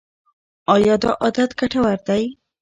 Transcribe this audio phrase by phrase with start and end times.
[0.73, 2.23] ایا دا عادت ګټور دی؟